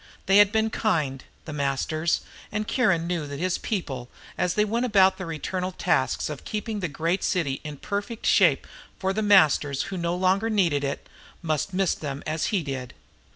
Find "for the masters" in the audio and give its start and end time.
8.97-9.83